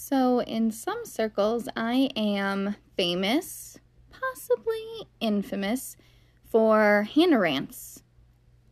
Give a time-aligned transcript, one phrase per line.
[0.00, 3.80] So, in some circles, I am famous,
[4.12, 5.96] possibly infamous,
[6.44, 8.04] for Hannah rants.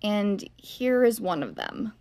[0.04, 1.93] And here is one of them.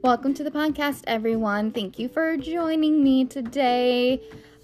[0.00, 1.72] Welcome to the podcast, everyone.
[1.72, 4.22] Thank you for joining me today.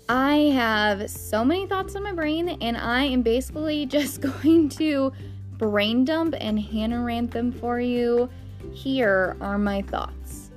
[0.09, 5.13] I have so many thoughts on my brain, and I am basically just going to
[5.63, 8.29] brain dump and Hannah rant them for you.
[8.73, 10.51] Here are my thoughts.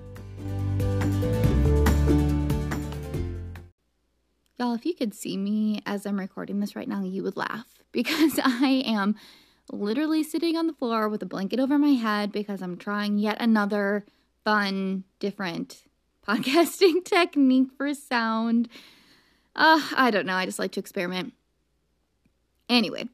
[4.58, 7.68] Y'all, if you could see me as I'm recording this right now, you would laugh
[7.92, 9.16] because I am
[9.72, 13.38] literally sitting on the floor with a blanket over my head because I'm trying yet
[13.40, 14.08] another
[14.44, 15.84] fun, different
[16.28, 18.70] podcasting technique for sound.
[19.56, 20.34] Uh, I don't know.
[20.34, 21.34] I just like to experiment.
[22.68, 23.08] Anyway,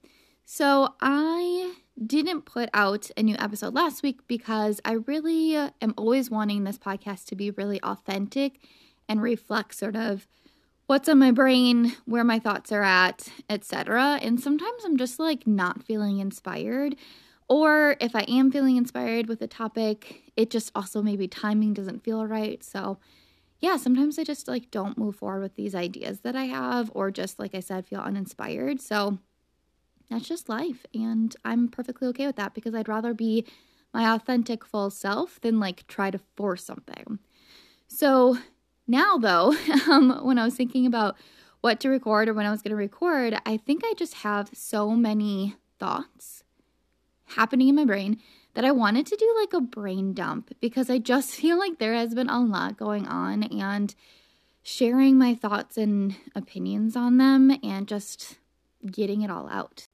[0.45, 5.93] so I didn't put out a new episode last week because I really uh, am
[5.97, 8.59] always wanting this podcast to be really authentic
[9.07, 10.27] and reflect sort of
[10.87, 14.19] what's on my brain, where my thoughts are at, etc.
[14.21, 16.95] And sometimes I'm just like not feeling inspired.
[17.47, 22.03] Or if I am feeling inspired with a topic, it just also maybe timing doesn't
[22.03, 22.63] feel right.
[22.63, 22.97] So,
[23.59, 27.11] yeah, sometimes I just like don't move forward with these ideas that I have, or
[27.11, 28.81] just like I said, feel uninspired.
[28.81, 29.19] So,
[30.11, 30.85] that's just life.
[30.93, 33.45] And I'm perfectly okay with that because I'd rather be
[33.93, 37.19] my authentic full self than like try to force something.
[37.87, 38.37] So
[38.87, 39.55] now, though,
[39.89, 41.15] um, when I was thinking about
[41.61, 44.49] what to record or when I was going to record, I think I just have
[44.53, 46.43] so many thoughts
[47.35, 48.19] happening in my brain
[48.53, 51.93] that I wanted to do like a brain dump because I just feel like there
[51.93, 53.93] has been a lot going on and
[54.63, 58.37] sharing my thoughts and opinions on them and just
[58.85, 59.87] getting it all out.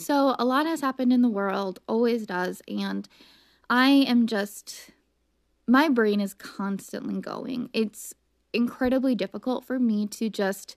[0.00, 2.62] So, a lot has happened in the world, always does.
[2.68, 3.08] And
[3.68, 4.90] I am just,
[5.66, 7.68] my brain is constantly going.
[7.72, 8.14] It's
[8.52, 10.76] incredibly difficult for me to just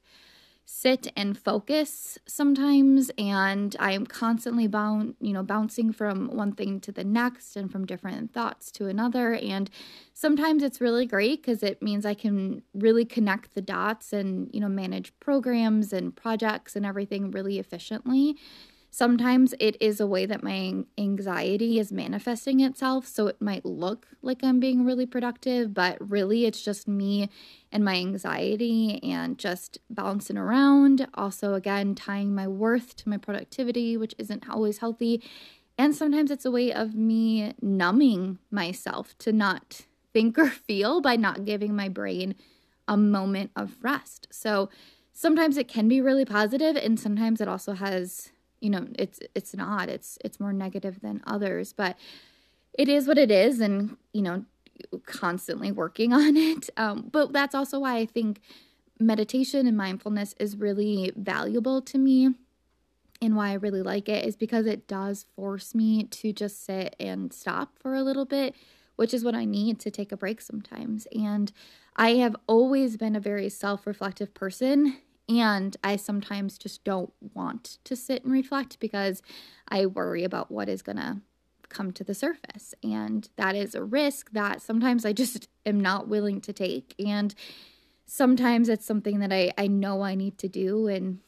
[0.66, 6.79] sit and focus sometimes and i am constantly bound you know bouncing from one thing
[6.79, 9.69] to the next and from different thoughts to another and
[10.13, 14.62] sometimes it's really great because it means i can really connect the dots and you
[14.62, 18.38] know manage programs and projects and everything really efficiently
[18.94, 23.07] Sometimes it is a way that my anxiety is manifesting itself.
[23.07, 27.30] So it might look like I'm being really productive, but really it's just me
[27.72, 31.07] and my anxiety and just bouncing around.
[31.13, 35.24] Also, again, tying my worth to my productivity, which isn't always healthy.
[35.78, 41.16] And sometimes it's a way of me numbing myself to not think or feel by
[41.16, 42.35] not giving my brain
[42.90, 44.28] a moment of rest.
[44.31, 44.69] So
[45.13, 49.53] sometimes it can be really positive, and sometimes it also has you know it's it's
[49.53, 49.89] not.
[49.89, 51.97] It's it's more negative than others but
[52.73, 54.45] it is what it is and you know
[55.05, 56.69] constantly working on it.
[56.77, 58.41] Um, but that's also why i think
[59.00, 62.35] meditation and mindfulness is really valuable to me
[63.21, 66.95] and why i really like it is because it does force me to just sit
[67.00, 68.55] and stop for a little bit
[68.97, 71.07] which is what i need to take a break sometimes.
[71.16, 71.51] And
[71.95, 74.97] i have always been a very self-reflective person
[75.40, 79.22] and I sometimes just don't want to sit and reflect because
[79.69, 81.22] I worry about what is going to
[81.69, 82.74] come to the surface.
[82.84, 86.94] And that is a risk that sometimes I just am not willing to take.
[87.00, 87.34] And
[88.06, 91.19] sometimes it's something that I, I know I need to do and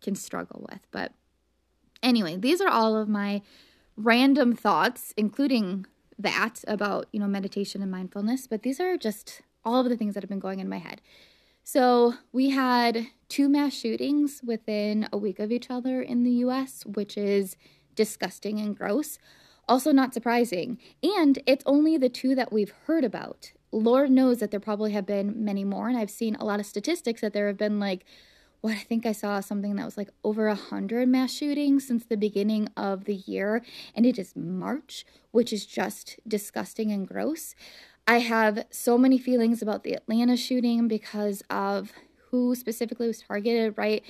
[0.00, 0.80] can struggle with.
[0.90, 1.12] But
[2.02, 3.42] anyway, these are all of my
[3.96, 5.84] random thoughts, including
[6.18, 8.46] that about, you know, meditation and mindfulness.
[8.46, 11.02] But these are just all of the things that have been going in my head.
[11.64, 16.84] So we had two mass shootings within a week of each other in the US,
[16.84, 17.56] which is
[17.94, 19.18] disgusting and gross.
[19.66, 20.76] Also, not surprising.
[21.02, 23.52] And it's only the two that we've heard about.
[23.70, 25.88] Lord knows that there probably have been many more.
[25.88, 28.04] And I've seen a lot of statistics that there have been like,
[28.60, 32.04] what I think I saw something that was like over a hundred mass shootings since
[32.04, 33.64] the beginning of the year.
[33.94, 37.54] And it is March, which is just disgusting and gross.
[38.06, 41.94] I have so many feelings about the Atlanta shooting because of
[42.32, 44.02] who specifically was targeted, right?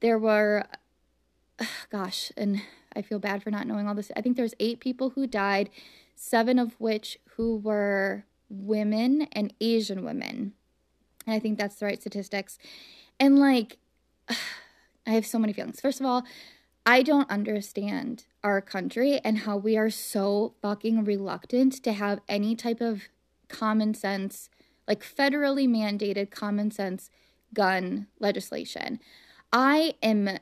[0.00, 0.66] There were,
[1.90, 2.62] gosh, and
[2.94, 4.12] I feel bad for not knowing all this.
[4.14, 5.70] I think there's eight people who died,
[6.14, 10.52] seven of which who were women and Asian women.
[11.26, 12.58] And I think that's the right statistics.
[13.18, 13.78] And like,
[14.28, 15.80] I have so many feelings.
[15.80, 16.24] First of all,
[16.84, 22.54] I don't understand our country and how we are so fucking reluctant to have any
[22.54, 23.04] type of
[23.48, 24.50] common sense,
[24.86, 27.10] like federally mandated common sense
[27.54, 29.00] gun legislation.
[29.52, 30.38] I am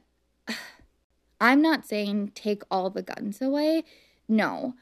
[1.41, 3.85] I'm not saying take all the guns away.
[4.29, 4.75] No.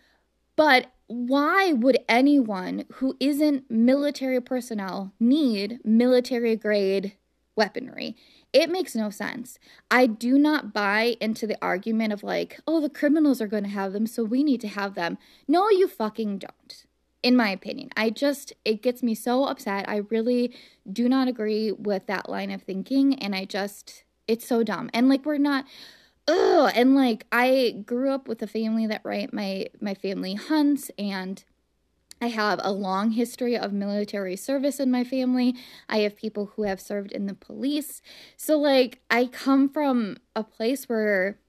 [0.56, 7.12] But why would anyone who isn't military personnel need military grade
[7.55, 8.17] weaponry?
[8.52, 9.58] It makes no sense.
[9.90, 13.69] I do not buy into the argument of like, oh, the criminals are going to
[13.69, 15.19] have them, so we need to have them.
[15.46, 16.85] No, you fucking don't.
[17.26, 19.88] In my opinion, I just, it gets me so upset.
[19.88, 20.55] I really
[20.93, 23.19] do not agree with that line of thinking.
[23.19, 24.90] And I just, it's so dumb.
[24.94, 25.64] And like, we're not,
[26.28, 26.70] ugh.
[26.73, 31.43] And like, I grew up with a family that, right, my, my family hunts and
[32.23, 35.56] I have a long history of military service in my family.
[35.88, 38.02] I have people who have served in the police.
[38.37, 41.40] So, like, I come from a place where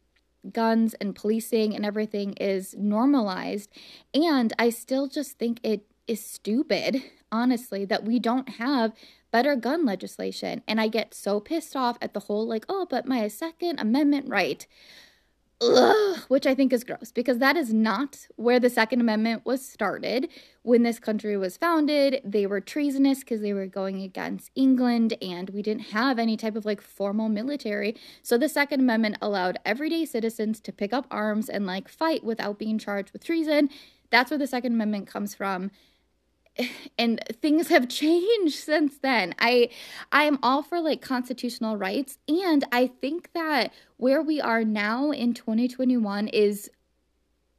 [0.53, 3.69] guns and policing and everything is normalized.
[4.13, 8.93] And I still just think it is stupid, honestly, that we don't have
[9.31, 10.63] better gun legislation.
[10.67, 14.29] And I get so pissed off at the whole, like, oh, but my Second Amendment
[14.29, 14.65] right.
[15.59, 19.67] Ugh, which I think is gross because that is not where the Second Amendment was
[19.67, 20.29] started.
[20.61, 25.49] When this country was founded, they were treasonous because they were going against England and
[25.49, 27.95] we didn't have any type of like formal military.
[28.21, 32.59] So the Second Amendment allowed everyday citizens to pick up arms and like fight without
[32.59, 33.69] being charged with treason.
[34.11, 35.71] That's where the Second Amendment comes from
[36.97, 39.35] and things have changed since then.
[39.39, 39.69] I
[40.11, 45.11] I am all for like constitutional rights and I think that where we are now
[45.11, 46.69] in 2021 is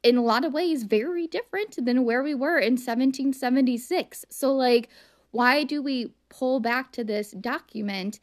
[0.01, 4.25] in a lot of ways very different than where we were in 1776.
[4.29, 4.89] So like
[5.31, 8.19] why do we pull back to this document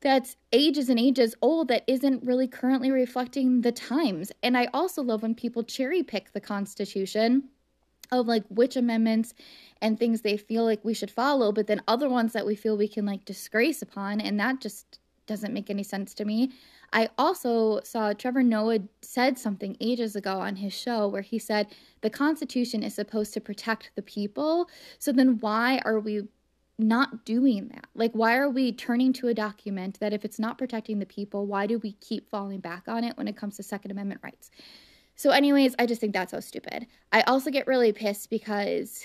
[0.00, 4.32] that's ages and ages old that isn't really currently reflecting the times?
[4.42, 7.48] And I also love when people cherry pick the constitution
[8.10, 9.34] of like which amendments
[9.80, 12.76] and things they feel like we should follow, but then other ones that we feel
[12.76, 14.20] we can like disgrace upon.
[14.20, 16.50] And that just doesn't make any sense to me.
[16.92, 21.68] I also saw Trevor Noah said something ages ago on his show where he said
[22.00, 24.68] the Constitution is supposed to protect the people.
[24.98, 26.22] So then why are we
[26.78, 27.86] not doing that?
[27.94, 31.46] Like, why are we turning to a document that if it's not protecting the people,
[31.46, 34.50] why do we keep falling back on it when it comes to Second Amendment rights?
[35.18, 36.86] So, anyways, I just think that's so stupid.
[37.10, 39.04] I also get really pissed because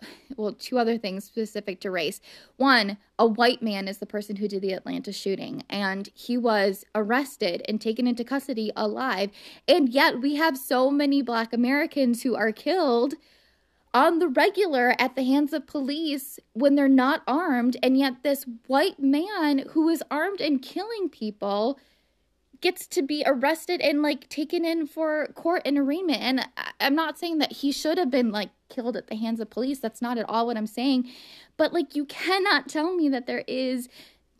[0.38, 2.22] well, two other things specific to race.
[2.56, 6.86] One, a white man is the person who did the Atlanta shooting, and he was
[6.94, 9.30] arrested and taken into custody alive.
[9.68, 13.12] And yet, we have so many black Americans who are killed
[13.92, 17.76] on the regular at the hands of police when they're not armed.
[17.82, 21.78] And yet, this white man who is armed and killing people
[22.64, 26.22] gets to be arrested and like taken in for court and arraignment.
[26.22, 26.48] And
[26.80, 29.80] I'm not saying that he should have been like killed at the hands of police.
[29.80, 31.10] That's not at all what I'm saying.
[31.58, 33.90] But like, you cannot tell me that there is,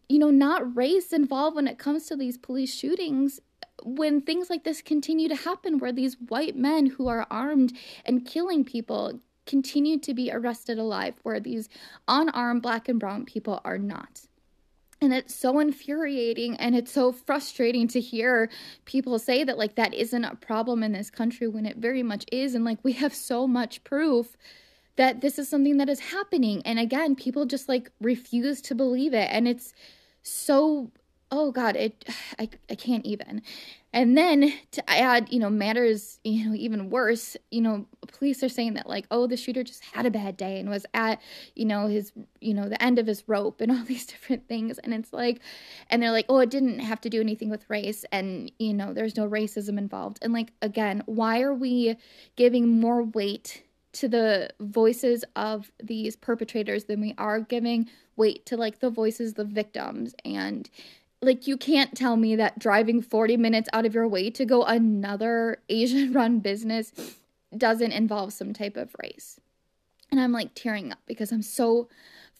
[0.08, 3.40] you know, not race involved when it comes to these police shootings
[3.82, 8.24] when things like this continue to happen, where these white men who are armed and
[8.24, 11.68] killing people continue to be arrested alive, where these
[12.08, 14.22] unarmed black and brown people are not.
[15.04, 18.48] And it's so infuriating and it's so frustrating to hear
[18.86, 22.24] people say that, like, that isn't a problem in this country when it very much
[22.32, 22.54] is.
[22.54, 24.36] And, like, we have so much proof
[24.96, 26.62] that this is something that is happening.
[26.64, 29.28] And again, people just, like, refuse to believe it.
[29.30, 29.74] And it's
[30.22, 30.90] so
[31.34, 32.04] oh god it
[32.38, 33.42] I, I can't even.
[33.92, 38.48] And then to add you know matters you know even worse you know police are
[38.48, 41.20] saying that like oh the shooter just had a bad day and was at
[41.54, 44.78] you know his you know the end of his rope and all these different things.
[44.78, 45.40] And it's like
[45.90, 48.04] and they're like oh it didn't have to do anything with race.
[48.12, 50.18] And you know there's no racism involved.
[50.22, 51.96] And like again why are we
[52.36, 53.62] giving more weight
[53.94, 59.30] to the voices of these perpetrators than we are giving weight to like the voices
[59.30, 60.14] of the victims?
[60.24, 60.68] And
[61.24, 64.64] like you can't tell me that driving 40 minutes out of your way to go
[64.64, 66.92] another Asian run business
[67.56, 69.40] doesn't involve some type of race.
[70.10, 71.88] And I'm like tearing up because I'm so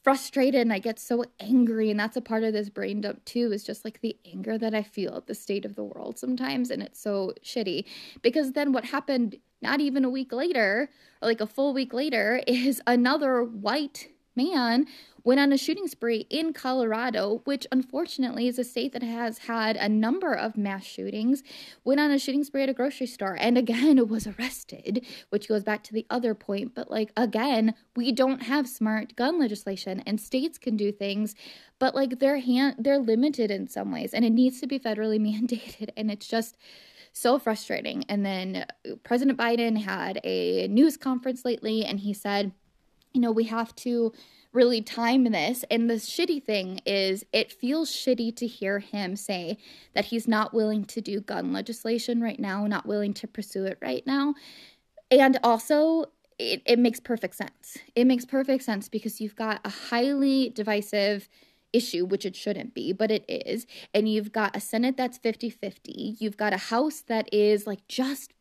[0.04, 3.50] frustrated and I get so angry and that's a part of this brain dump too
[3.52, 6.70] is just like the anger that I feel at the state of the world sometimes
[6.70, 7.86] and it's so shitty
[8.20, 10.90] because then what happened not even a week later
[11.22, 14.86] or like a full week later is another white man
[15.24, 19.76] went on a shooting spree in Colorado, which unfortunately is a state that has had
[19.76, 21.42] a number of mass shootings,
[21.82, 25.64] went on a shooting spree at a grocery store and again was arrested, which goes
[25.64, 26.74] back to the other point.
[26.74, 31.34] But like, again, we don't have smart gun legislation and states can do things,
[31.78, 35.18] but like they're hand, they're limited in some ways and it needs to be federally
[35.20, 35.88] mandated.
[35.96, 36.56] And it's just,
[37.16, 38.04] so frustrating.
[38.08, 42.50] And then uh, President Biden had a news conference lately and he said,
[43.12, 44.12] you know, we have to
[44.54, 45.64] really time this.
[45.70, 49.58] And the shitty thing is, it feels shitty to hear him say
[49.94, 53.78] that he's not willing to do gun legislation right now, not willing to pursue it
[53.82, 54.34] right now.
[55.10, 56.06] And also,
[56.38, 57.78] it, it makes perfect sense.
[57.94, 61.28] It makes perfect sense because you've got a highly divisive
[61.72, 63.66] issue, which it shouldn't be, but it is.
[63.92, 66.16] And you've got a Senate that's 50 50.
[66.20, 68.32] You've got a House that is like just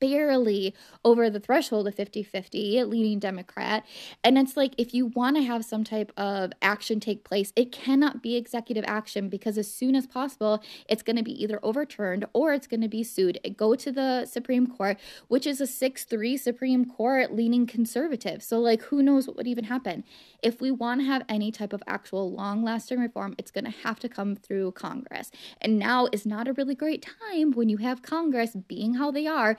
[0.00, 3.84] barely over the threshold of 50 50, leaning Democrat.
[4.24, 7.70] And it's like, if you want to have some type of action take place, it
[7.70, 12.24] cannot be executive action because as soon as possible, it's going to be either overturned
[12.32, 13.38] or it's going to be sued.
[13.56, 18.42] Go to the Supreme Court, which is a 6 3 Supreme Court leaning conservative.
[18.42, 20.04] So, like, who knows what would even happen?
[20.42, 23.70] If we want to have any type of actual long lasting reform, it's going to
[23.82, 25.30] have to come through Congress.
[25.60, 29.26] And now is not a really great time when you have Congress being how they
[29.26, 29.56] are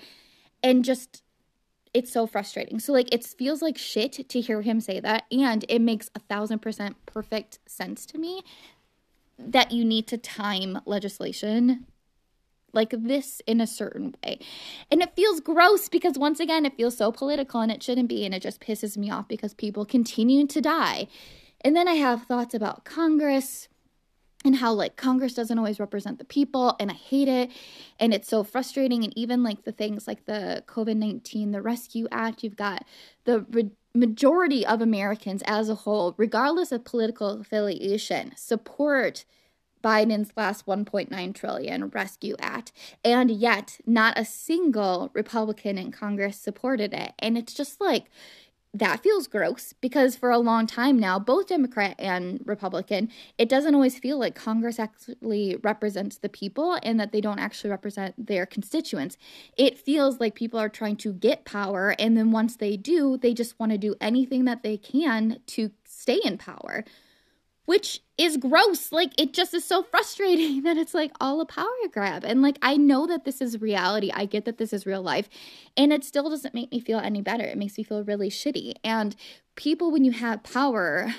[0.64, 1.24] and just
[1.94, 2.80] it's so frustrating.
[2.80, 6.20] So like it feels like shit to hear him say that, and it makes a
[6.20, 8.44] thousand percent perfect sense to me
[9.38, 11.86] that you need to time legislation
[12.74, 14.40] like this in a certain way.
[14.90, 18.26] And it feels gross because once again it feels so political and it shouldn't be
[18.26, 21.08] and it just pisses me off because people continue to die.
[21.62, 23.68] And then I have thoughts about Congress
[24.44, 27.52] and how like Congress doesn't always represent the people and I hate it
[28.00, 32.44] and it's so frustrating and even like the things like the COVID-19 the Rescue Act
[32.44, 32.86] you've got
[33.26, 39.26] the re- majority of Americans as a whole regardless of political affiliation support
[39.84, 42.72] Biden's last 1.9 trillion rescue act
[43.04, 48.06] and yet not a single republican in congress supported it and it's just like
[48.74, 53.76] that feels gross because for a long time now, both Democrat and Republican, it doesn't
[53.76, 58.46] always feel like Congress actually represents the people and that they don't actually represent their
[58.46, 59.18] constituents.
[59.58, 63.34] It feels like people are trying to get power, and then once they do, they
[63.34, 66.86] just want to do anything that they can to stay in power
[67.66, 68.92] which is gross.
[68.92, 72.24] Like it just is so frustrating that it's like all a power grab.
[72.24, 74.12] And like I know that this is reality.
[74.14, 75.30] I get that this is real life.
[75.78, 77.44] And it still doesn't make me feel any better.
[77.44, 78.74] It makes me feel really shitty.
[78.84, 79.16] And
[79.56, 81.14] people when you have power,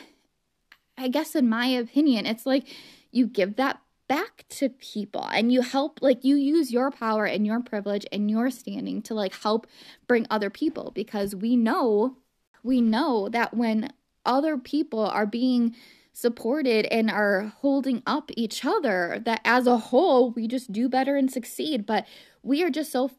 [0.97, 2.67] I guess in my opinion, it's like
[3.11, 7.47] you give that back to people and you help like you use your power and
[7.47, 9.67] your privilege and your standing to like help
[10.07, 12.17] bring other people because we know
[12.63, 13.91] we know that when
[14.27, 15.75] other people are being
[16.13, 21.17] supported and are holding up each other that as a whole we just do better
[21.17, 21.87] and succeed.
[21.87, 22.07] But
[22.43, 23.11] we are just so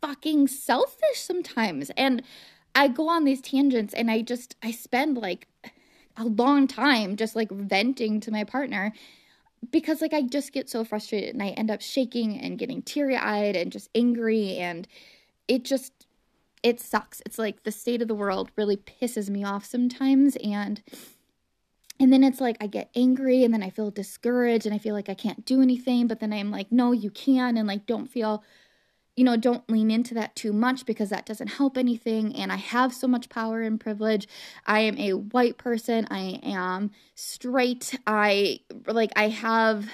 [0.00, 1.90] fucking selfish sometimes.
[1.96, 2.22] And
[2.74, 5.46] i go on these tangents and i just i spend like
[6.16, 8.94] a long time just like venting to my partner
[9.70, 13.56] because like i just get so frustrated and i end up shaking and getting teary-eyed
[13.56, 14.56] and just angry.
[14.56, 14.88] And
[15.48, 16.06] it just
[16.62, 17.20] it sucks.
[17.26, 20.36] It's like the state of the world really pisses me off sometimes.
[20.36, 20.80] And
[22.00, 24.94] and then it's like I get angry and then I feel discouraged and I feel
[24.94, 26.06] like I can't do anything.
[26.06, 27.56] But then I'm like, no, you can.
[27.56, 28.42] And like, don't feel,
[29.14, 32.34] you know, don't lean into that too much because that doesn't help anything.
[32.34, 34.26] And I have so much power and privilege.
[34.66, 36.08] I am a white person.
[36.10, 37.98] I am straight.
[38.06, 39.88] I like, I have,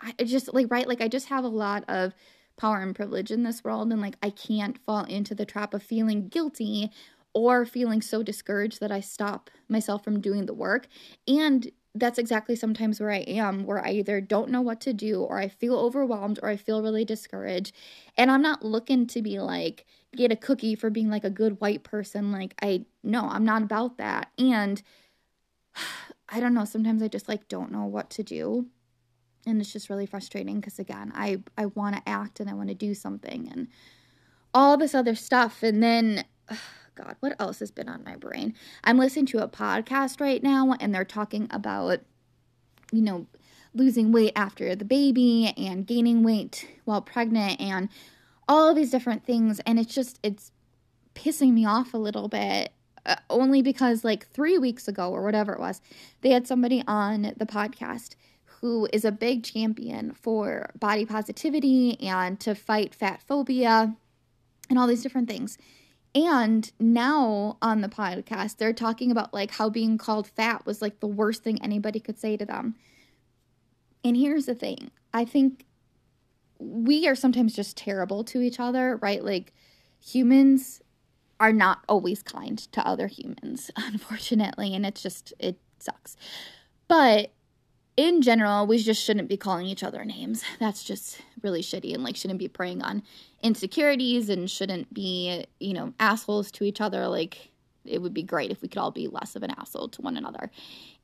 [0.00, 0.88] I just like, right?
[0.88, 2.14] Like, I just have a lot of
[2.56, 3.92] power and privilege in this world.
[3.92, 6.90] And like, I can't fall into the trap of feeling guilty
[7.34, 10.86] or feeling so discouraged that I stop myself from doing the work.
[11.26, 15.22] And that's exactly sometimes where I am, where I either don't know what to do,
[15.22, 17.74] or I feel overwhelmed, or I feel really discouraged.
[18.16, 19.84] And I'm not looking to be like,
[20.16, 22.32] get a cookie for being like a good white person.
[22.32, 24.30] Like, I, no, I'm not about that.
[24.38, 24.82] And
[26.28, 28.66] I don't know, sometimes I just like don't know what to do.
[29.44, 32.68] And it's just really frustrating because again, I, I want to act and I want
[32.68, 33.68] to do something and
[34.54, 35.62] all this other stuff.
[35.62, 36.24] And then,
[36.94, 38.54] God, what else has been on my brain?
[38.84, 42.00] I'm listening to a podcast right now and they're talking about,
[42.92, 43.26] you know,
[43.74, 47.88] losing weight after the baby and gaining weight while pregnant and
[48.46, 49.60] all of these different things.
[49.60, 50.52] And it's just, it's
[51.14, 52.72] pissing me off a little bit.
[53.04, 55.80] Uh, only because, like, three weeks ago or whatever it was,
[56.20, 58.14] they had somebody on the podcast
[58.60, 63.96] who is a big champion for body positivity and to fight fat phobia
[64.70, 65.58] and all these different things.
[66.14, 71.00] And now on the podcast, they're talking about like how being called fat was like
[71.00, 72.74] the worst thing anybody could say to them.
[74.04, 75.64] And here's the thing I think
[76.58, 79.24] we are sometimes just terrible to each other, right?
[79.24, 79.52] Like
[80.04, 80.82] humans
[81.40, 84.74] are not always kind to other humans, unfortunately.
[84.74, 86.16] And it's just, it sucks.
[86.88, 87.32] But
[87.96, 90.42] in general, we just shouldn't be calling each other names.
[90.60, 93.02] That's just really shitty and like shouldn't be preying on
[93.42, 97.08] insecurities and shouldn't be, you know, assholes to each other.
[97.08, 97.50] Like
[97.84, 100.16] it would be great if we could all be less of an asshole to one
[100.16, 100.50] another.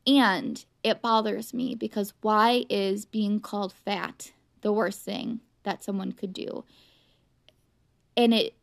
[0.07, 6.13] And it bothers me because why is being called fat the worst thing that someone
[6.13, 6.65] could do?
[8.17, 8.55] And it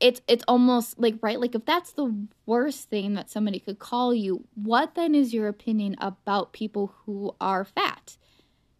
[0.00, 4.12] it's it's almost like right like if that's the worst thing that somebody could call
[4.12, 8.16] you what then is your opinion about people who are fat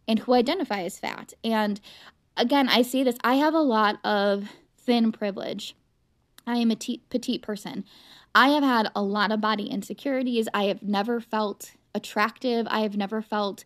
[0.07, 1.33] and who identify as fat?
[1.43, 1.79] And
[2.37, 4.49] again i say this i have a lot of
[4.85, 5.75] thin privilege.
[6.47, 7.83] I am a t- petite person.
[8.33, 10.47] I have had a lot of body insecurities.
[10.53, 12.67] I have never felt attractive.
[12.69, 13.65] I have never felt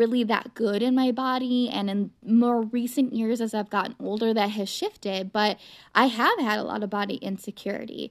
[0.00, 1.68] really that good in my body.
[1.68, 5.30] And in more recent years, as I've gotten older, that has shifted.
[5.30, 5.60] But
[5.94, 8.10] I have had a lot of body insecurity.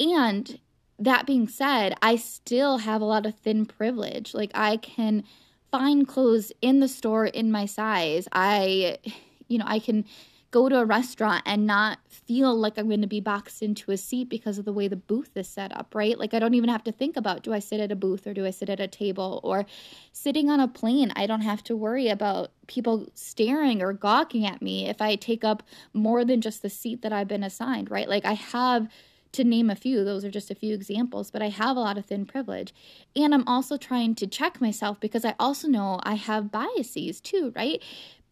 [0.00, 0.58] And
[0.98, 4.34] that being said, I still have a lot of thin privilege.
[4.34, 5.22] Like I can
[5.70, 8.26] find clothes in the store in my size.
[8.32, 8.98] I,
[9.46, 10.04] you know, I can
[10.50, 13.98] go to a restaurant and not feel like I'm going to be boxed into a
[13.98, 16.18] seat because of the way the booth is set up, right?
[16.18, 18.32] Like I don't even have to think about do I sit at a booth or
[18.32, 19.66] do I sit at a table or
[20.12, 24.62] sitting on a plane, I don't have to worry about people staring or gawking at
[24.62, 25.62] me if I take up
[25.92, 28.08] more than just the seat that I've been assigned, right?
[28.08, 28.88] Like I have
[29.32, 31.98] to name a few, those are just a few examples, but I have a lot
[31.98, 32.72] of thin privilege.
[33.14, 37.52] And I'm also trying to check myself because I also know I have biases too,
[37.54, 37.82] right?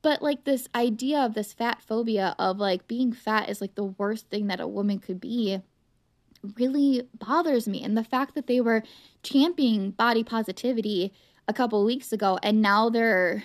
[0.07, 3.83] But like this idea of this fat phobia of like being fat is like the
[3.83, 5.61] worst thing that a woman could be
[6.57, 7.83] really bothers me.
[7.83, 8.85] And the fact that they were
[9.25, 11.13] championing body positivity
[11.49, 13.43] a couple weeks ago and now they're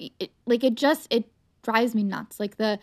[0.00, 1.30] it, like it just it
[1.62, 2.40] drives me nuts.
[2.40, 2.80] Like the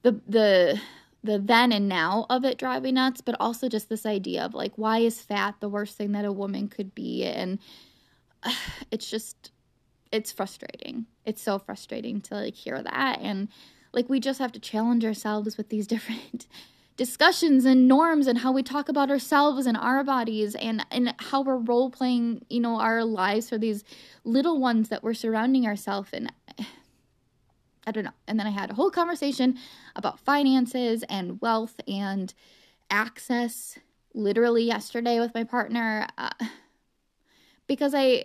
[0.00, 0.80] the the
[1.22, 4.72] the then and now of it driving nuts, but also just this idea of like
[4.76, 7.58] why is fat the worst thing that a woman could be and
[8.90, 9.52] it's just
[10.12, 11.06] it's frustrating.
[11.24, 13.48] It's so frustrating to like hear that and
[13.92, 16.46] like we just have to challenge ourselves with these different
[16.96, 21.40] discussions and norms and how we talk about ourselves and our bodies and and how
[21.40, 23.84] we're role playing, you know, our lives for these
[24.24, 26.28] little ones that we're surrounding ourselves in.
[27.86, 28.18] I don't know.
[28.26, 29.56] And then I had a whole conversation
[29.96, 32.34] about finances and wealth and
[32.90, 33.78] access
[34.12, 36.30] literally yesterday with my partner uh,
[37.66, 38.24] because I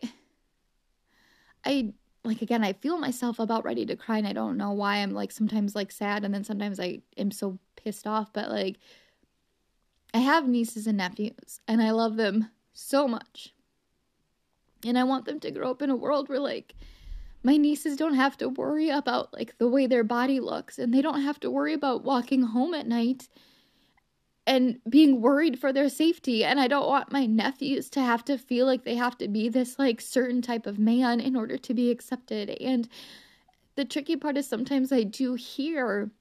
[1.65, 4.97] I like again, I feel myself about ready to cry and I don't know why
[4.97, 8.77] I'm like sometimes like sad and then sometimes I am so pissed off, but like
[10.13, 13.53] I have nieces and nephews and I love them so much.
[14.85, 16.75] And I want them to grow up in a world where like
[17.43, 21.01] my nieces don't have to worry about like the way their body looks and they
[21.01, 23.27] don't have to worry about walking home at night
[24.45, 26.43] and being worried for their safety.
[26.43, 29.49] And i don't want my nephews to have to feel like they have to be
[29.49, 32.49] this like certain type of man in order to be accepted.
[32.49, 32.87] And
[33.75, 36.11] the tricky part is sometimes i do hear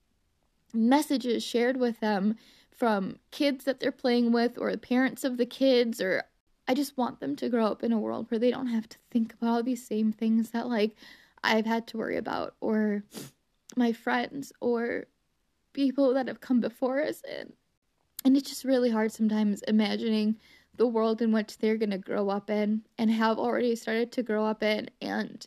[0.73, 2.37] messages shared with them
[2.71, 6.25] from kids that they're playing with or the parents of the kids or
[6.67, 8.97] i just want them to grow up in a world where they don't have to
[9.11, 10.97] think about all these same things that like
[11.45, 13.03] i've had to worry about or
[13.77, 15.07] my friends or
[15.73, 17.23] people that have come before us.
[17.29, 17.53] And
[18.25, 20.37] and it's just really hard sometimes imagining
[20.77, 24.23] the world in which they're going to grow up in and have already started to
[24.23, 24.89] grow up in.
[25.01, 25.47] And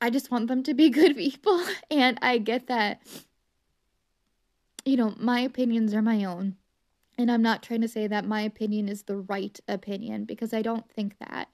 [0.00, 1.62] I just want them to be good people.
[1.90, 3.02] And I get that,
[4.84, 6.56] you know, my opinions are my own.
[7.18, 10.60] And I'm not trying to say that my opinion is the right opinion because I
[10.60, 11.48] don't think that.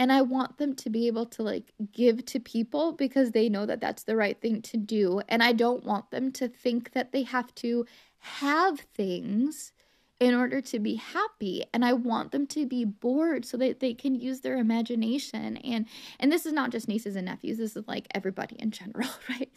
[0.00, 3.66] And I want them to be able to like give to people because they know
[3.66, 5.20] that that's the right thing to do.
[5.28, 7.86] And I don't want them to think that they have to
[8.20, 9.72] have things
[10.20, 13.94] in order to be happy and i want them to be bored so that they
[13.94, 15.56] can use their imagination.
[15.58, 15.86] And
[16.20, 19.50] and this is not just nieces and nephews this is like everybody in general right?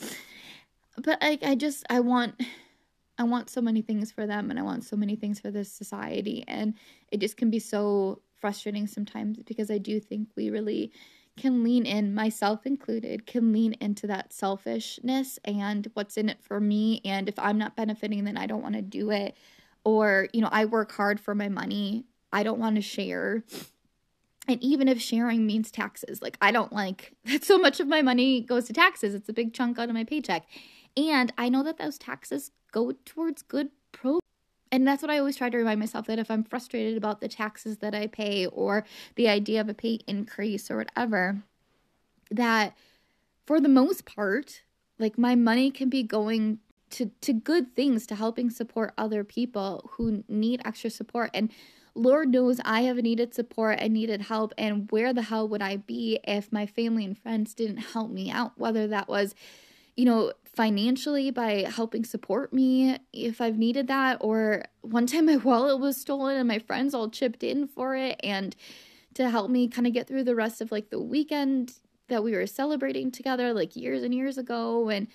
[0.97, 2.41] But i i just i want
[3.17, 5.71] i want so many things for them and i want so many things for this
[5.71, 6.45] society.
[6.47, 6.75] And
[7.11, 10.91] it just can be so frustrating sometimes because i do think we really
[11.37, 16.59] can lean in, myself included, can lean into that selfishness and what's in it for
[16.59, 17.01] me.
[17.03, 19.35] And if I'm not benefiting, then I don't want to do it.
[19.83, 23.43] Or, you know, I work hard for my money, I don't want to share.
[24.47, 28.01] And even if sharing means taxes, like I don't like that so much of my
[28.01, 29.15] money goes to taxes.
[29.15, 30.45] It's a big chunk out of my paycheck.
[30.95, 34.19] And I know that those taxes go towards good programs
[34.73, 37.27] and that's what I always try to remind myself that if I'm frustrated about the
[37.27, 38.83] taxes that I pay or
[39.13, 41.43] the idea of a pay increase or whatever,
[42.31, 42.75] that
[43.45, 44.63] for the most part,
[44.97, 46.57] like my money can be going
[46.89, 51.29] to to good things to helping support other people who need extra support.
[51.35, 51.51] And
[51.93, 55.77] Lord knows I have needed support and needed help and where the hell would I
[55.77, 59.35] be if my family and friends didn't help me out whether that was
[59.95, 64.17] you know financially by helping support me if I've needed that.
[64.21, 68.19] Or one time my wallet was stolen and my friends all chipped in for it
[68.23, 68.55] and
[69.15, 71.73] to help me kind of get through the rest of like the weekend
[72.07, 74.89] that we were celebrating together like years and years ago.
[74.89, 75.07] And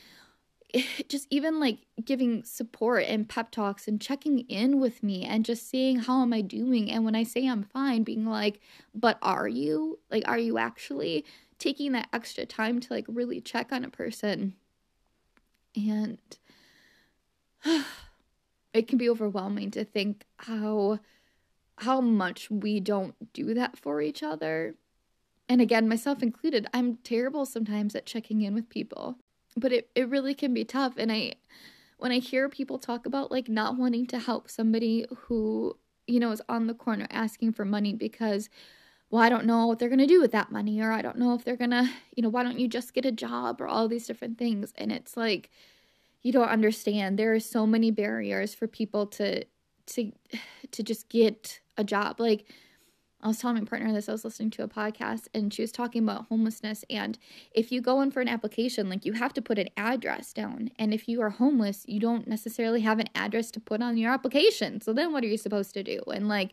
[1.08, 5.68] just even like giving support and pep talks and checking in with me and just
[5.68, 8.60] seeing how am I doing and when I say I'm fine being like
[8.94, 11.24] but are you like are you actually
[11.58, 14.52] taking that extra time to like really check on a person
[15.78, 16.18] and
[18.72, 20.98] it can be overwhelming to think how
[21.78, 24.74] how much we don't do that for each other.
[25.48, 29.16] And again myself included i'm terrible sometimes at checking in with people
[29.56, 30.94] but it, it really can be tough.
[30.96, 31.32] And i
[31.96, 36.30] when i hear people talk about like not wanting to help somebody who you know
[36.30, 38.48] is on the corner asking for money because
[39.10, 41.18] well i don't know what they're going to do with that money or i don't
[41.18, 43.66] know if they're going to you know why don't you just get a job or
[43.66, 45.50] all these different things and it's like
[46.22, 49.44] you don't understand there are so many barriers for people to
[49.86, 50.12] to
[50.70, 52.46] to just get a job like
[53.20, 54.08] I was telling my partner this.
[54.08, 56.84] I was listening to a podcast and she was talking about homelessness.
[56.88, 57.18] And
[57.50, 60.70] if you go in for an application, like you have to put an address down.
[60.78, 64.12] And if you are homeless, you don't necessarily have an address to put on your
[64.12, 64.80] application.
[64.80, 66.00] So then what are you supposed to do?
[66.12, 66.52] And like,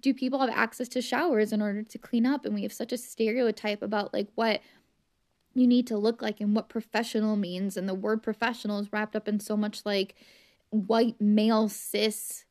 [0.00, 2.44] do people have access to showers in order to clean up?
[2.44, 4.60] And we have such a stereotype about like what
[5.54, 7.76] you need to look like and what professional means.
[7.76, 10.14] And the word professional is wrapped up in so much like
[10.70, 12.44] white male cis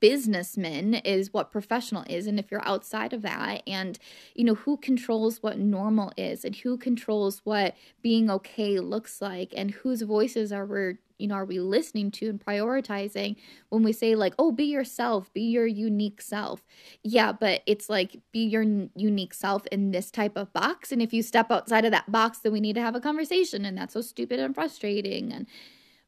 [0.00, 3.98] businessman is what professional is and if you're outside of that and
[4.34, 9.52] you know who controls what normal is and who controls what being okay looks like
[9.54, 13.36] and whose voices are we you know are we listening to and prioritizing
[13.68, 16.64] when we say like oh be yourself be your unique self.
[17.02, 18.62] Yeah but it's like be your
[18.94, 22.38] unique self in this type of box and if you step outside of that box
[22.38, 25.46] then we need to have a conversation and that's so stupid and frustrating and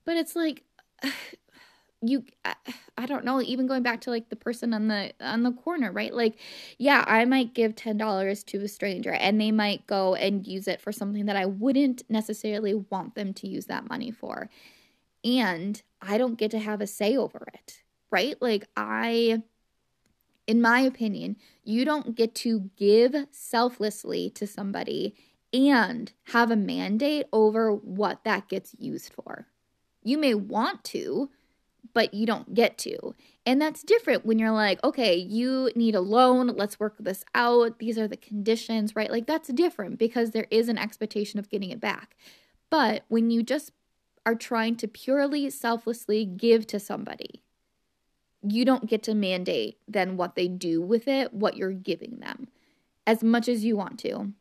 [0.04, 0.62] but it's like
[2.02, 2.54] you I,
[2.98, 5.90] I don't know even going back to like the person on the on the corner
[5.90, 6.12] right?
[6.12, 6.38] Like
[6.78, 10.80] yeah i might give $10 to a stranger and they might go and use it
[10.80, 14.50] for something that i wouldn't necessarily want them to use that money for
[15.26, 19.42] and i don't get to have a say over it right like i
[20.46, 25.14] in my opinion you don't get to give selflessly to somebody
[25.52, 29.48] and have a mandate over what that gets used for
[30.02, 31.28] you may want to
[31.96, 33.14] but you don't get to.
[33.46, 37.78] And that's different when you're like, okay, you need a loan, let's work this out.
[37.78, 39.10] These are the conditions, right?
[39.10, 42.14] Like that's different because there is an expectation of getting it back.
[42.68, 43.72] But when you just
[44.26, 47.42] are trying to purely selflessly give to somebody,
[48.42, 52.48] you don't get to mandate then what they do with it, what you're giving them,
[53.06, 54.32] as much as you want to.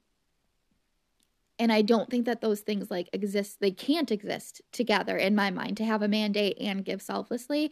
[1.58, 5.52] And I don't think that those things like exist, they can't exist together in my
[5.52, 7.72] mind to have a mandate and give selflessly.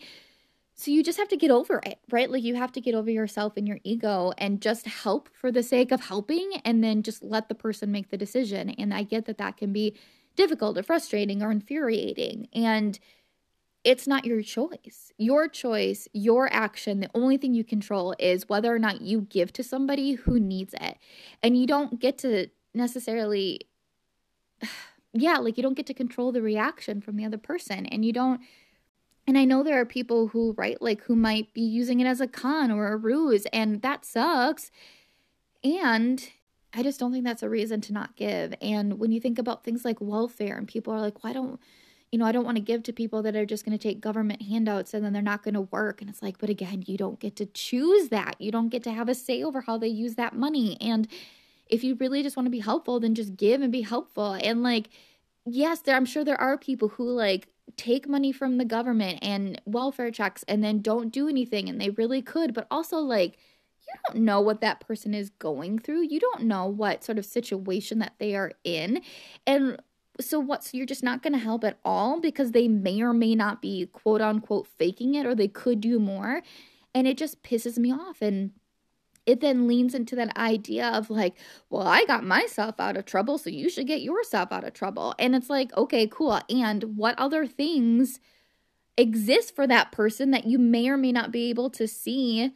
[0.75, 2.31] So you just have to get over it, right?
[2.31, 5.61] Like you have to get over yourself and your ego and just help for the
[5.61, 8.69] sake of helping and then just let the person make the decision.
[8.71, 9.95] And I get that that can be
[10.35, 12.47] difficult or frustrating or infuriating.
[12.53, 12.99] And
[13.83, 15.11] it's not your choice.
[15.17, 19.51] Your choice, your action, the only thing you control is whether or not you give
[19.53, 20.97] to somebody who needs it.
[21.41, 23.61] And you don't get to necessarily
[25.13, 28.13] yeah, like you don't get to control the reaction from the other person and you
[28.13, 28.41] don't
[29.25, 32.19] and I know there are people who right like who might be using it as
[32.19, 34.71] a con or a ruse and that sucks.
[35.63, 36.29] And
[36.73, 38.53] I just don't think that's a reason to not give.
[38.61, 41.59] And when you think about things like welfare and people are like, "Why don't
[42.11, 43.99] you know, I don't want to give to people that are just going to take
[43.99, 46.97] government handouts and then they're not going to work." And it's like, "But again, you
[46.97, 48.35] don't get to choose that.
[48.39, 51.07] You don't get to have a say over how they use that money." And
[51.67, 54.33] if you really just want to be helpful, then just give and be helpful.
[54.33, 54.89] And like,
[55.45, 59.61] yes, there I'm sure there are people who like take money from the government and
[59.65, 63.37] welfare checks and then don't do anything and they really could, but also like
[63.93, 66.07] you don't know what that person is going through.
[66.09, 69.01] You don't know what sort of situation that they are in.
[69.45, 69.81] And
[70.19, 73.13] so what so you're just not going to help at all because they may or
[73.13, 76.43] may not be quote unquote faking it or they could do more
[76.93, 78.51] and it just pisses me off and
[79.25, 81.35] it then leans into that idea of like,
[81.69, 85.15] well, I got myself out of trouble, so you should get yourself out of trouble.
[85.17, 86.41] And it's like, okay, cool.
[86.49, 88.19] And what other things
[88.97, 92.51] exist for that person that you may or may not be able to see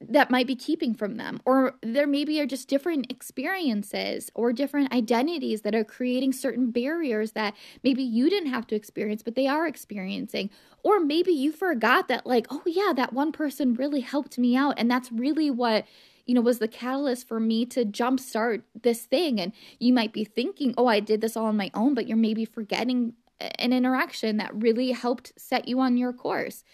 [0.00, 4.92] that might be keeping from them or there maybe are just different experiences or different
[4.92, 9.46] identities that are creating certain barriers that maybe you didn't have to experience but they
[9.46, 10.50] are experiencing.
[10.84, 14.74] Or maybe you forgot that like oh yeah that one person really helped me out
[14.78, 15.84] and that's really what
[16.26, 19.40] you know was the catalyst for me to jumpstart this thing.
[19.40, 22.16] And you might be thinking oh i did this all on my own but you're
[22.16, 26.64] maybe forgetting an interaction that really helped set you on your course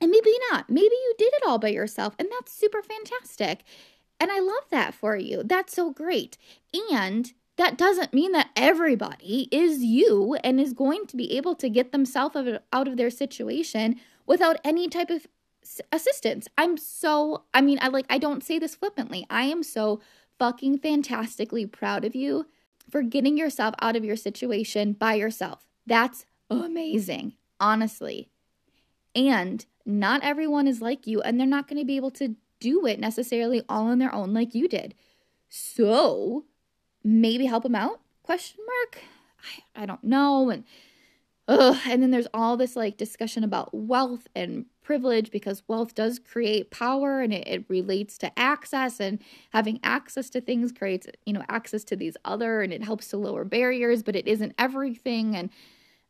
[0.00, 0.68] and maybe not.
[0.68, 3.64] Maybe you did it all by yourself, and that's super fantastic.
[4.20, 5.42] And I love that for you.
[5.44, 6.36] That's so great.
[6.92, 11.68] And that doesn't mean that everybody is you and is going to be able to
[11.68, 12.36] get themselves
[12.72, 15.26] out of their situation without any type of
[15.92, 16.48] assistance.
[16.56, 19.26] I'm so, I mean, I like, I don't say this flippantly.
[19.28, 20.00] I am so
[20.38, 22.46] fucking fantastically proud of you
[22.88, 25.66] for getting yourself out of your situation by yourself.
[25.86, 28.30] That's amazing, honestly.
[29.18, 32.86] And not everyone is like you, and they're not going to be able to do
[32.86, 34.94] it necessarily all on their own like you did.
[35.48, 36.44] So,
[37.02, 38.00] maybe help them out?
[38.22, 39.02] Question mark.
[39.74, 40.50] I, I don't know.
[40.50, 40.64] And
[41.48, 46.18] ugh, and then there's all this like discussion about wealth and privilege because wealth does
[46.18, 49.18] create power and it, it relates to access and
[49.50, 53.16] having access to things creates you know access to these other and it helps to
[53.18, 55.50] lower barriers but it isn't everything and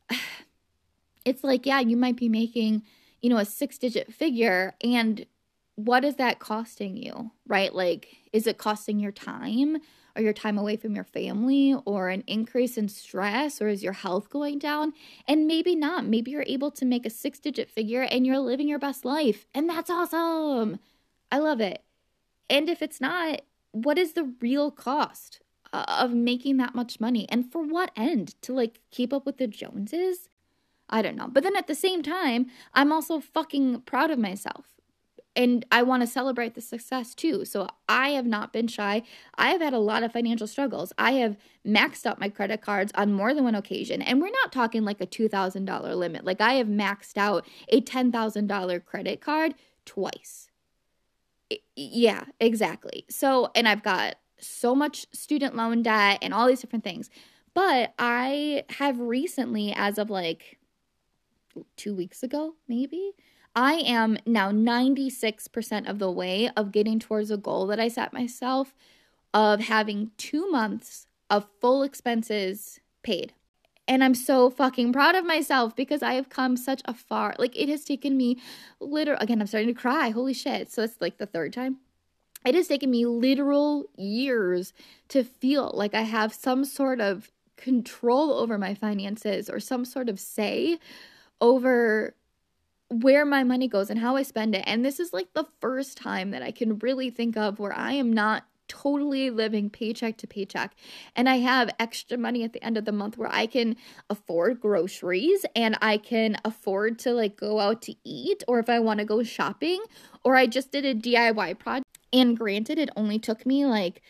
[1.25, 2.81] it's like yeah you might be making
[3.21, 5.25] you know a six digit figure and
[5.75, 9.77] what is that costing you right like is it costing your time
[10.19, 13.93] or your time away from your family or an increase in stress or is your
[13.93, 14.93] health going down?
[15.27, 16.05] And maybe not.
[16.05, 19.47] Maybe you're able to make a six digit figure and you're living your best life.
[19.53, 20.79] And that's awesome.
[21.31, 21.83] I love it.
[22.49, 27.27] And if it's not, what is the real cost uh, of making that much money?
[27.29, 28.35] And for what end?
[28.43, 30.27] To like keep up with the Joneses?
[30.89, 31.27] I don't know.
[31.27, 34.79] But then at the same time, I'm also fucking proud of myself
[35.35, 37.45] and I want to celebrate the success too.
[37.45, 39.03] So I have not been shy.
[39.35, 40.91] I have had a lot of financial struggles.
[40.97, 44.01] I have maxed out my credit cards on more than one occasion.
[44.01, 46.25] And we're not talking like a $2,000 limit.
[46.25, 50.49] Like I have maxed out a $10,000 credit card twice.
[51.75, 53.05] Yeah, exactly.
[53.09, 57.09] So, and I've got so much student loan debt and all these different things.
[57.53, 60.58] But I have recently, as of like
[61.75, 63.13] two weeks ago, maybe,
[63.55, 68.13] I am now 96% of the way of getting towards a goal that I set
[68.13, 68.73] myself
[69.33, 73.33] of having two months of full expenses paid.
[73.87, 77.35] And I'm so fucking proud of myself because I have come such a far.
[77.39, 78.37] Like it has taken me
[78.79, 80.09] literal again, I'm starting to cry.
[80.09, 80.71] Holy shit.
[80.71, 81.77] So it's like the third time.
[82.45, 84.73] It has taken me literal years
[85.09, 90.07] to feel like I have some sort of control over my finances or some sort
[90.07, 90.79] of say
[91.41, 92.15] over
[92.89, 94.63] where my money goes and how I spend it.
[94.65, 97.93] And this is like the first time that I can really think of where I
[97.93, 100.75] am not totally living paycheck to paycheck
[101.15, 103.75] and I have extra money at the end of the month where I can
[104.11, 108.79] afford groceries and I can afford to like go out to eat or if I
[108.79, 109.83] want to go shopping
[110.23, 114.03] or I just did a DIY project and granted it only took me like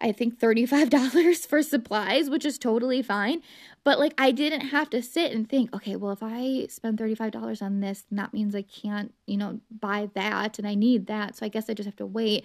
[0.00, 3.42] I think $35 for supplies, which is totally fine.
[3.84, 7.62] But like, I didn't have to sit and think, okay, well, if I spend $35
[7.62, 11.36] on this, that means I can't, you know, buy that and I need that.
[11.36, 12.44] So I guess I just have to wait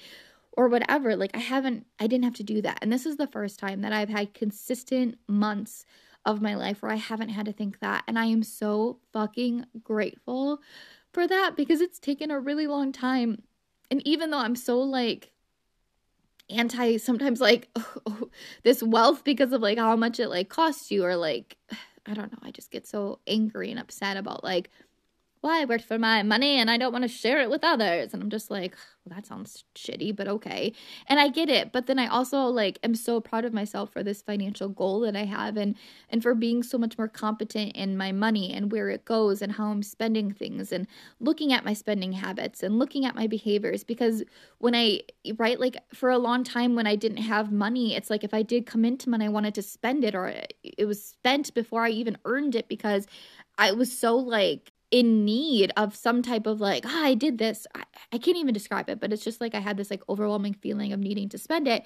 [0.54, 1.16] or whatever.
[1.16, 2.80] Like, I haven't, I didn't have to do that.
[2.82, 5.86] And this is the first time that I've had consistent months
[6.26, 8.04] of my life where I haven't had to think that.
[8.08, 10.62] And I am so fucking grateful
[11.12, 13.44] for that because it's taken a really long time.
[13.92, 15.33] And even though I'm so like,
[16.50, 18.30] anti sometimes like oh,
[18.64, 21.58] this wealth because of like how much it like costs you or like
[22.06, 24.70] I don't know, I just get so angry and upset about like
[25.44, 28.14] well, I worked for my money and I don't want to share it with others.
[28.14, 30.72] And I'm just like, well, that sounds shitty, but okay.
[31.08, 31.74] And I get it.
[31.74, 35.18] But then I also like am so proud of myself for this financial goal that
[35.18, 35.76] I have and
[36.10, 39.52] and for being so much more competent in my money and where it goes and
[39.52, 40.88] how I'm spending things and
[41.20, 43.84] looking at my spending habits and looking at my behaviors.
[43.84, 44.24] Because
[44.60, 45.02] when I
[45.36, 48.44] right, like for a long time when I didn't have money, it's like if I
[48.44, 51.90] did come into money, I wanted to spend it or it was spent before I
[51.90, 53.08] even earned it because
[53.58, 57.66] I was so like in need of some type of like, oh, I did this.
[57.74, 60.54] I, I can't even describe it, but it's just like I had this like overwhelming
[60.54, 61.84] feeling of needing to spend it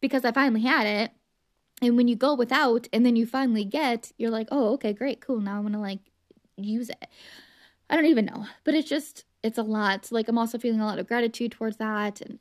[0.00, 1.12] because I finally had it.
[1.80, 5.20] And when you go without and then you finally get, you're like, oh, okay, great,
[5.20, 5.40] cool.
[5.40, 6.00] Now I want to like
[6.56, 7.06] use it.
[7.88, 10.10] I don't even know, but it's just, it's a lot.
[10.10, 12.20] Like, I'm also feeling a lot of gratitude towards that.
[12.20, 12.40] And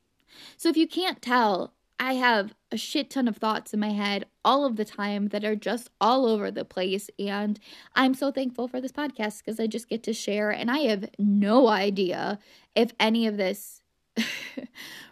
[0.56, 4.26] so, if you can't tell, I have a shit ton of thoughts in my head
[4.44, 7.10] all of the time that are just all over the place.
[7.18, 7.58] And
[7.94, 10.50] I'm so thankful for this podcast because I just get to share.
[10.50, 12.38] And I have no idea
[12.74, 13.82] if any of this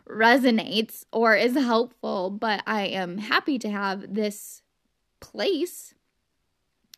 [0.08, 4.62] resonates or is helpful, but I am happy to have this
[5.20, 5.94] place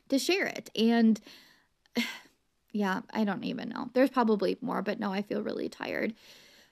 [0.08, 0.70] to share it.
[0.76, 1.20] And
[2.72, 3.90] yeah, I don't even know.
[3.94, 6.14] There's probably more, but no, I feel really tired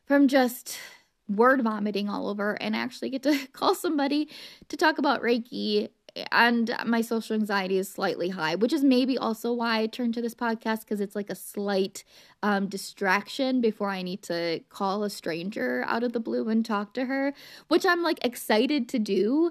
[0.04, 0.78] from just
[1.28, 4.28] word vomiting all over and actually get to call somebody
[4.68, 5.88] to talk about Reiki.
[6.32, 10.22] And my social anxiety is slightly high, which is maybe also why I turned to
[10.22, 12.04] this podcast because it's like a slight
[12.42, 16.94] um, distraction before I need to call a stranger out of the blue and talk
[16.94, 17.34] to her,
[17.68, 19.50] which I'm like excited to do.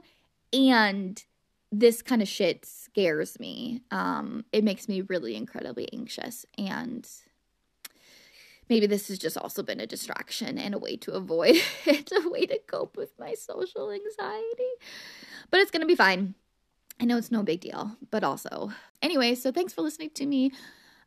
[0.51, 1.23] And
[1.71, 3.81] this kind of shit scares me.
[3.91, 6.45] Um, it makes me really incredibly anxious.
[6.57, 7.07] And
[8.69, 12.29] maybe this has just also been a distraction and a way to avoid it, a
[12.29, 14.73] way to cope with my social anxiety.
[15.51, 16.35] But it's going to be fine.
[16.99, 18.71] I know it's no big deal, but also.
[19.01, 20.51] Anyway, so thanks for listening to me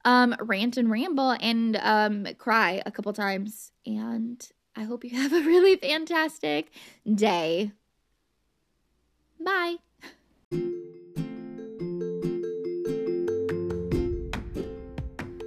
[0.05, 3.73] um, rant and ramble and um, cry a couple times.
[3.87, 6.71] And I hope you have a really fantastic
[7.15, 7.73] day.
[9.41, 9.77] Bye.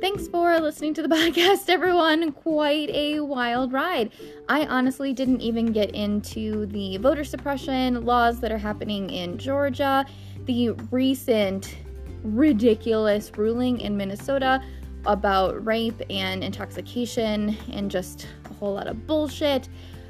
[0.02, 2.32] Thanks for listening to the podcast, everyone.
[2.32, 4.12] Quite a wild ride.
[4.50, 10.04] I honestly didn't even get into the voter suppression laws that are happening in Georgia,
[10.46, 11.78] the recent
[12.24, 14.64] ridiculous ruling in Minnesota
[15.06, 19.70] about rape and intoxication and just a whole lot of bullshit.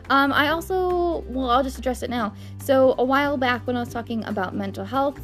[0.10, 2.34] Um, I also, well, I'll just address it now.
[2.64, 5.20] So, a while back when I was talking about mental health,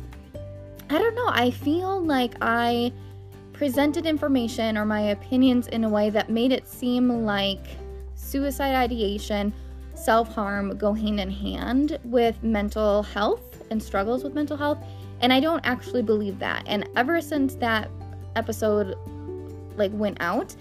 [0.90, 2.92] I don't know, I feel like I
[3.58, 7.66] presented information or my opinions in a way that made it seem like
[8.14, 9.52] suicide ideation,
[9.96, 14.78] self harm go hand in hand with mental health and struggles with mental health.
[15.22, 16.64] And I don't actually believe that.
[16.68, 17.90] And ever since that
[18.36, 18.96] episode
[19.76, 20.56] like went out,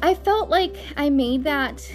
[0.00, 1.90] I felt like I made that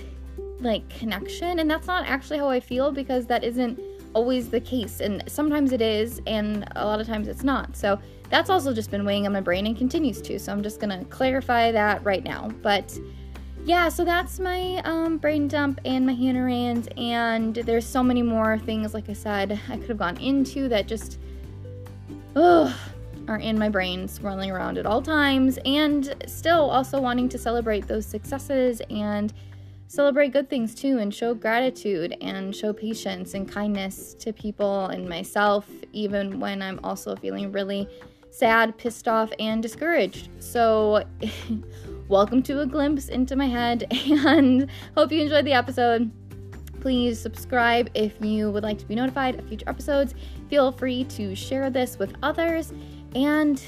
[0.60, 3.80] like connection and that's not actually how I feel because that isn't
[4.13, 7.75] always the case and sometimes it is and a lot of times it's not.
[7.75, 7.99] So
[8.32, 10.39] that's also just been weighing on my brain and continues to.
[10.39, 12.50] So I'm just going to clarify that right now.
[12.62, 12.98] But
[13.65, 18.58] yeah, so that's my um, brain dump and my Hannah and there's so many more
[18.58, 21.20] things like I said I could have gone into that just
[22.36, 22.74] ugh,
[23.28, 27.88] are in my brain swirling around at all times, and still also wanting to celebrate
[27.88, 29.34] those successes and
[29.88, 35.08] celebrate good things too, and show gratitude and show patience and kindness to people and
[35.08, 37.88] myself, even when I'm also feeling really
[38.32, 40.30] sad, pissed off, and discouraged.
[40.39, 41.04] So,
[42.08, 44.67] welcome to a glimpse into my head, and
[44.98, 46.10] hope you enjoyed the episode.
[46.80, 50.15] Please subscribe if you would like to be notified of future episodes.
[50.50, 52.74] Feel free to share this with others.
[53.13, 53.62] And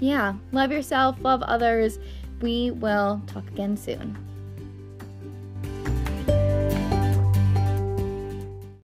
[0.00, 1.98] yeah, love yourself, love others.
[2.42, 4.31] We will talk again soon.